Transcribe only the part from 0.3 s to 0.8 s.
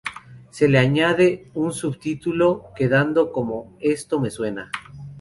Se le